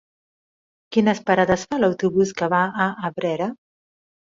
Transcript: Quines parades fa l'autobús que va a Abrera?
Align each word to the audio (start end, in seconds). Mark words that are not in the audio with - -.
Quines 0.97 1.21
parades 1.29 1.67
fa 1.75 1.81
l'autobús 1.85 2.35
que 2.43 2.53
va 2.59 2.67
a 2.89 2.93
Abrera? 3.15 3.55